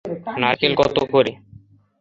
নারকেল 0.41 0.73
কত 0.81 0.97
করে? 1.11 1.31